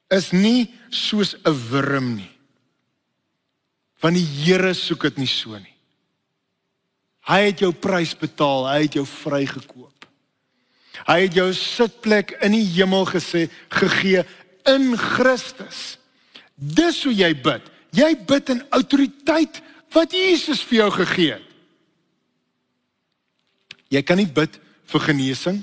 [0.08, 2.30] is nie soos 'n wurm nie.
[3.96, 5.76] Van die Here soek dit nie so nie.
[7.20, 9.95] Hy het jou prys betaal, hy het jou vrygekoop.
[11.04, 14.24] Hy het jou sitplek in die hemel gesê gegee
[14.66, 15.98] in Christus.
[16.56, 17.62] Dis hoe jy bid.
[17.96, 19.60] Jy bid in autoriteit
[19.94, 21.42] wat Jesus vir jou gegee het.
[23.92, 24.56] Jy kan nie bid
[24.90, 25.60] vir genesing.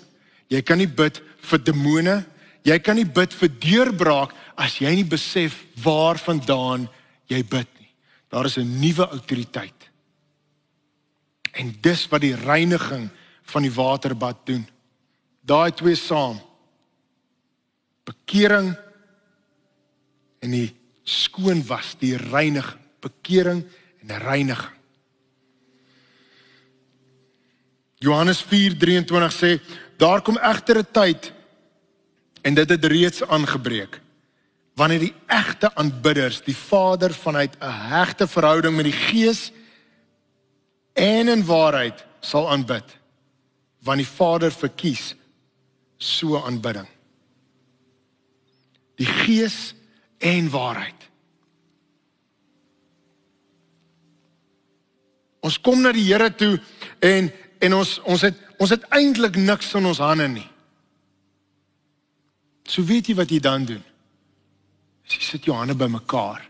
[0.51, 1.19] Jy kan nie bid
[1.49, 2.17] vir demone.
[2.63, 6.87] Jy kan nie bid vir deurbraak as jy nie besef waarvandaan
[7.31, 7.89] jy bid nie.
[8.31, 9.89] Daar is 'n nuwe autoriteit.
[11.53, 13.09] En dis wat die reiniging
[13.43, 14.65] van die waterbad doen.
[15.43, 16.39] Daai twee saam.
[18.07, 18.71] Bekering
[20.43, 20.69] en die
[21.03, 22.67] skoon was, die reinig,
[23.03, 23.63] bekering
[24.03, 24.63] en reinig.
[28.03, 29.59] Johannes 4:23 sê
[29.97, 31.31] daar kom egter 'n tyd
[32.41, 34.01] en dit het reeds aangebreek
[34.75, 39.51] wanneer die egte aanbidders die Vader vanuit 'n hegte verhouding met die Gees
[40.93, 42.97] en in waarheid sal aanbid
[43.79, 45.15] want die Vader verkies
[46.03, 46.89] so aanbidding
[48.99, 49.73] die Gees
[50.23, 51.03] en waarheid
[55.43, 56.55] Ons kom na die Here toe
[57.03, 57.31] en
[57.63, 60.47] en ons ons het ons het eintlik niks in ons hande nie.
[62.67, 63.81] So weet jy wat jy dan doen?
[65.11, 66.45] Jy sit jou hande bymekaar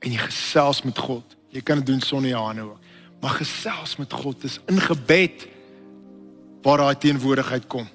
[0.00, 1.36] en jy gesels met God.
[1.54, 2.90] Jy kan dit doen sonder jou hande ook.
[3.22, 5.46] Maar gesels met God is in gebed
[6.62, 7.88] waar daai teenwoordigheid kom.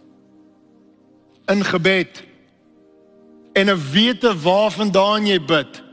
[1.45, 2.23] In gebed
[3.54, 5.84] en 'n wete waarvandaan jy bid.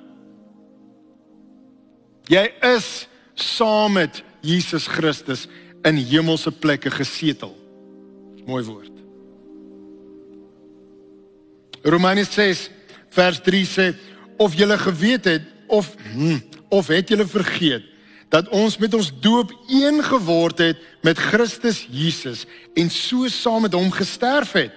[2.22, 5.46] Jy is saam met Jesus Christus
[5.82, 7.56] in hemelse plekke gesetel.
[8.46, 8.90] Mooi woord.
[11.82, 12.70] Romeine 6
[13.08, 13.94] vers 3 sê
[14.36, 17.91] of julle geweet het of hmm, of het julle vergeet
[18.32, 23.76] dat ons met ons doop een geword het met Christus Jesus en so saam met
[23.76, 24.72] hom gesterf het.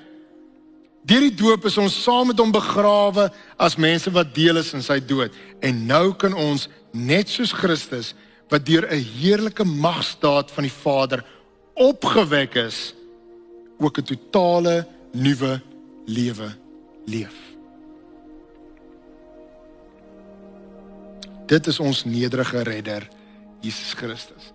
[1.06, 3.30] Deur die doop is ons saam met hom begrawe
[3.62, 8.14] as mense wat deel is in sy dood en nou kan ons net soos Christus
[8.52, 11.24] wat deur 'n heerlike magstaat van die Vader
[11.76, 12.94] opgewek is,
[13.80, 15.62] ook 'n totale nuwe
[16.06, 16.56] lewe
[17.06, 17.36] leef.
[21.46, 23.08] Dit is ons nederige redder,
[23.66, 24.52] Jesus Christus.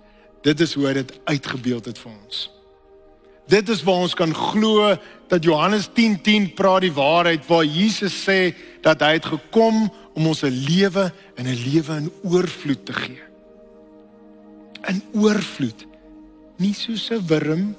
[0.46, 2.48] Dit is hoe hy dit uitgebeeld het vir ons.
[3.50, 4.94] Dit is waar ons kan glo
[5.28, 10.26] dat Johannes 10:10 10 praat die waarheid waar Jesus sê dat hy het gekom om
[10.26, 13.30] ons 'n lewe en 'n lewe in oorvloed te gee
[14.88, 15.86] in oorvloed.
[16.56, 17.76] Nie soos 'n wurm.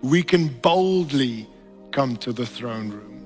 [0.00, 1.46] We can boldly
[1.90, 3.18] come to the throne room.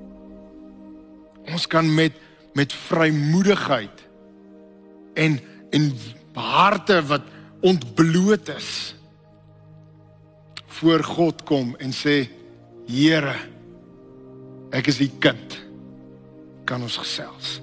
[1.47, 2.13] Ons kan met
[2.53, 4.09] met vrymoedigheid
[5.15, 5.41] en
[5.73, 5.91] en
[6.37, 7.27] harte wat
[7.63, 8.71] ontbloot is
[10.81, 12.25] voor God kom en sê
[12.83, 13.37] Here
[14.75, 15.55] ek is die kind.
[16.67, 17.61] Kan ons gesels?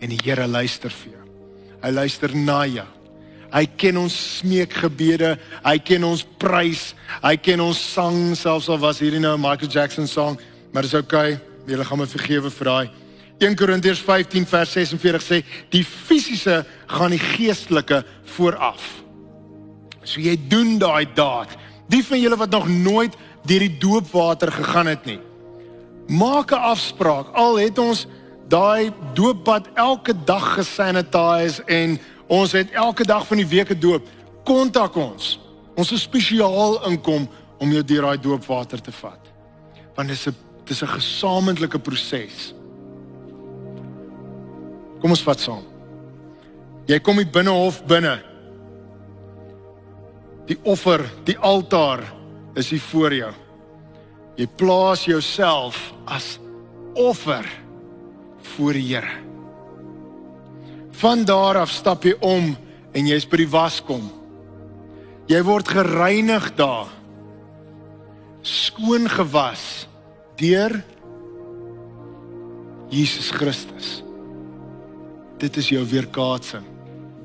[0.00, 1.26] En die Here luister vir jou.
[1.82, 2.86] Hy luister na jou.
[3.52, 5.34] Hy ken ons smeekgebede.
[5.66, 6.94] Hy ken ons prys.
[7.20, 10.40] Hy ken ons sang selfs al was hierdie nou 'n Michael Jackson song
[10.72, 11.38] maar dis okay.
[11.66, 12.90] Julle gaan my vergewe vir daai
[13.40, 18.04] 1 Korintiërs 15 vers 46 sê die fisiese gaan die geestelike
[18.36, 19.02] vooraf
[20.04, 21.56] so jy doen daai daad
[21.90, 25.18] Die van julle wat nog nooit deur die doopwater gegaan het nie.
[26.06, 27.26] Maak 'n afspraak.
[27.34, 28.06] Al het ons
[28.48, 34.08] daai dooppad elke dag gesanitize en ons het elke dag van die week gedoop.
[34.44, 35.40] Kontak ons.
[35.74, 39.20] Ons is spesiaal inkom om jou deur daai doopwater te vat.
[39.94, 42.54] Want dit is 'n dit is 'n gesamentlike proses.
[45.00, 45.64] Kom ons vat saam.
[46.88, 47.54] Jy kom hier binne.
[47.54, 48.18] Hof, binne
[50.50, 52.02] Die offer, die altaar
[52.58, 53.30] is hier voor jou.
[54.34, 55.78] Jy plaas jouself
[56.10, 56.38] as
[56.98, 57.46] offer
[58.56, 59.12] voor die Here.
[61.00, 62.56] Van daar af stap jy om
[62.92, 64.08] en jy's by die waskom.
[65.30, 66.90] Jy word gereinig daar.
[68.42, 69.86] Skoon gewas
[70.40, 70.80] deur
[72.90, 74.00] Jesus Christus.
[75.40, 76.66] Dit is jou weerkaatsing.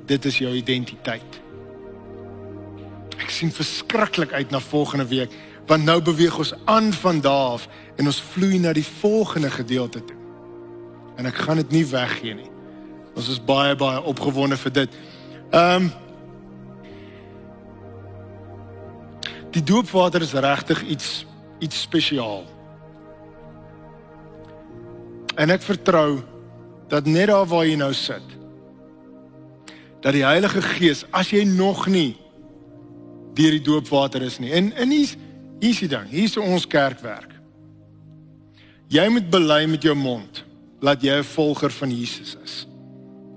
[0.06, 1.40] Dit is jou identiteit.
[3.16, 5.34] Ek sien verskriklik uit na volgende week
[5.66, 7.64] want nou beweeg ons aan van daar af
[7.98, 10.16] en ons vloei na die volgende gedeelte toe.
[11.18, 12.50] En ek gaan dit nie weggee nie.
[13.18, 14.98] Ons is baie baie opgewonde vir dit.
[15.50, 15.94] Ehm um,
[19.56, 21.24] Die doopwater is regtig iets
[21.58, 22.42] iets spesiaal.
[25.40, 26.20] En ek vertrou
[26.88, 28.36] dat net daar waar jy nou sit
[30.06, 32.14] dat die Heilige Gees as jy nog nie
[33.36, 34.52] deur die doopwater is nie.
[34.54, 35.16] En en hier's
[35.60, 36.08] hier's die ding.
[36.12, 37.32] Hier's ons kerkwerk.
[38.92, 40.44] Jy moet bely met jou mond
[40.80, 42.66] dat jy 'n volger van Jesus is.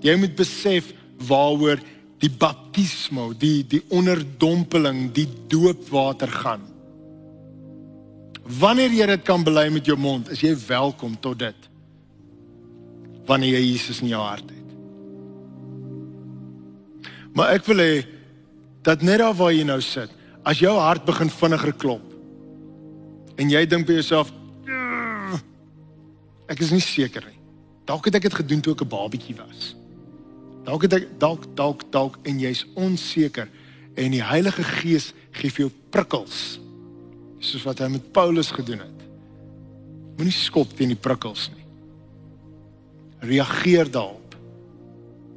[0.00, 0.92] Jy moet besef
[1.26, 1.80] waaroor
[2.18, 6.62] die baptismo, die die onderdompeling, die doopwater gaan.
[8.44, 11.69] Wanneer jy dit kan bely met jou mond, is jy welkom tot dit.
[13.30, 14.70] Wanneer jy Jesus in jou hart het.
[17.36, 17.94] Maar ek wil hê
[18.82, 20.10] dat net daar waar jy nou sit,
[20.42, 22.06] as jou hart begin vinniger klop
[23.40, 24.32] en jy dink by jouself
[26.50, 27.38] ek is nie seker nie.
[27.86, 29.74] Dalk het ek dit gedoen toe ek 'n babatjie was.
[30.66, 33.48] Dalk het ek dalk dalk dalk en jy's onseker
[33.96, 36.58] en die Heilige Gees gee vir jou prikkels.
[37.38, 39.00] Soos wat hy met Paulus gedoen het.
[40.16, 41.59] Moenie skop teen die prikkels nie.
[43.20, 44.36] Reageer daarop.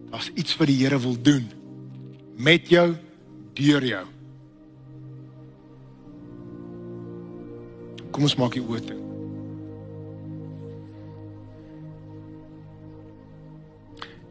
[0.09, 1.49] Daar's iets wat die Here wil doen
[2.37, 2.93] met jou
[3.53, 4.05] deur jou.
[8.13, 8.99] Kom ons maak die oë toe.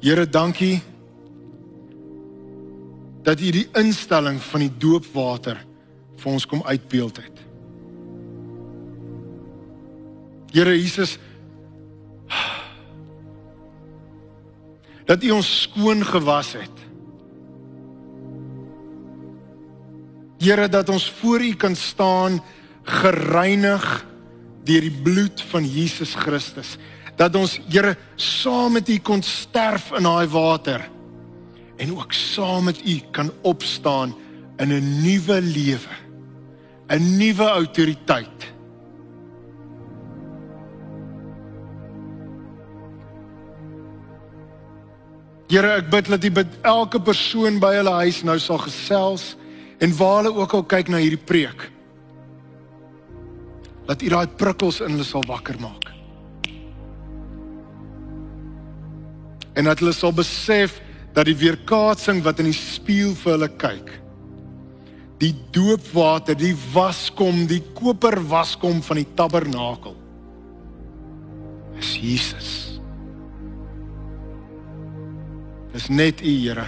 [0.02, 0.80] Here, dankie
[3.22, 5.60] dat U die instelling van die doopwater
[6.18, 7.42] vir ons kom uitbeeld het.
[10.52, 11.16] Here Jesus
[15.04, 16.78] dat U ons skoon gewas het.
[20.42, 22.40] Here dat ons voor U kan staan
[22.82, 23.84] gereinig
[24.66, 26.76] deur die bloed van Jesus Christus.
[27.16, 30.88] Dat ons Here saam met U kon sterf in daai water
[31.76, 34.14] en ook saam met U kan opstaan
[34.58, 35.94] in 'n nuwe lewe.
[36.88, 38.52] 'n Nuwe autoriteit.
[45.52, 49.34] Here, ek bid dat U by elke persoon by hulle huis nou sal gesels
[49.82, 51.64] En waar hulle ook al kyk na hierdie preek.
[53.88, 55.88] Laat U daai prikkels in hulle sal wakker maak.
[59.58, 60.78] En dat hulle sal besef
[61.12, 63.90] dat die weerkaatsing wat in die spieël vir hulle kyk,
[65.20, 69.98] die doopwater, die waskom, die koper waskom van die tabernakel
[71.82, 72.72] is Jesus.
[75.73, 76.66] Dis net U, Here.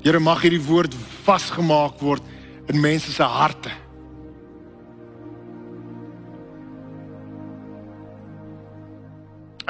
[0.00, 0.94] Here mag hierdie woord
[1.26, 2.24] vasgemaak word
[2.70, 3.72] in mense se harte.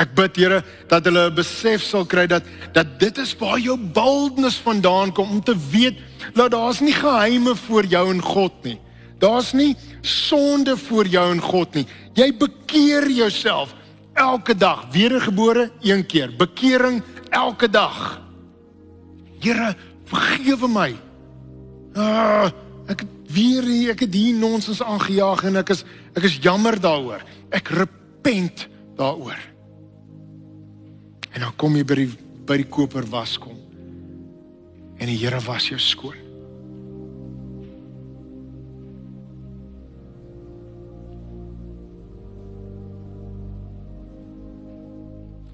[0.01, 3.76] Ek bid Here dat hulle 'n besef sal kry dat dat dit is waar jou
[3.76, 5.99] boldness vandaan kom om te weet
[6.35, 8.78] dat daar's nie geheime voor jou en God nie.
[9.18, 11.87] Daar's nie sonde voor jou en God nie.
[12.14, 13.74] Jy bekeer jouself
[14.20, 17.00] elke dag, wedergebore een keer, bekering
[17.32, 18.20] elke dag.
[19.40, 19.72] Here,
[20.04, 20.90] vergewe my
[21.98, 22.50] Ah,
[22.86, 26.78] ek het weer hier, ek het hier nonsens aangejaag en ek is ek is jammer
[26.78, 27.22] daaroor.
[27.50, 28.68] Ek repent
[28.98, 29.38] daaroor.
[31.34, 32.10] En dan kom jy by die
[32.46, 33.58] by die koper waskom.
[34.98, 36.30] En die Here was jou skoon.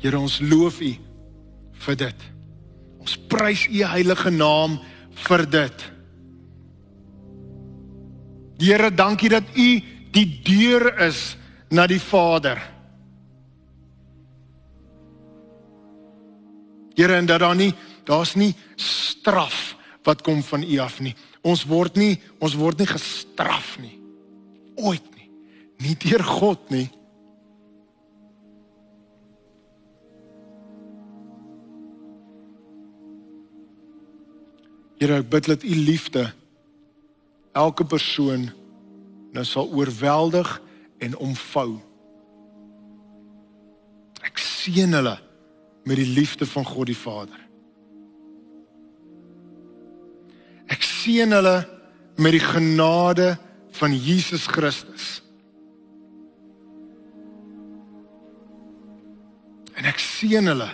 [0.07, 0.93] Here ons loof U
[1.83, 2.25] vir dit.
[3.03, 4.77] Ons prys U heilige naam
[5.27, 5.87] vir dit.
[8.63, 9.67] Here, dankie dat U
[10.15, 11.35] die deur is
[11.75, 12.63] na die Vader.
[16.95, 17.73] Here, en dat daar nie
[18.07, 19.75] daar's nie straf
[20.07, 21.17] wat kom van U af nie.
[21.43, 23.97] Ons word nie ons word nie gestraf nie.
[24.79, 25.27] Ooit nie.
[25.83, 26.87] Nie deur God nie.
[34.97, 36.25] Here, ek bid dat U liefde
[37.57, 38.49] elke persoon
[39.37, 40.49] nou sal oorweldig
[41.05, 41.77] en omvou.
[44.25, 45.17] Ek seën hulle
[45.87, 47.43] met die liefde van God die Vader.
[50.73, 51.59] Ek seën hulle
[52.17, 53.35] met die genade
[53.77, 55.21] van Jesus Christus.
[59.77, 60.73] En ek seën hulle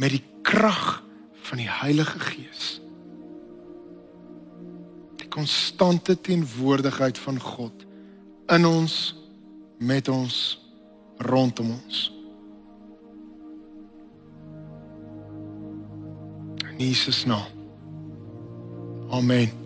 [0.00, 1.04] met die krag
[1.46, 2.80] van die Heilige Gees
[5.36, 7.84] konstante teenwoordigheid van God
[8.46, 8.94] in ons
[9.78, 10.36] met ons
[11.16, 12.00] rondom ons.
[16.76, 17.52] In Jesus naam.
[19.10, 19.65] Amen.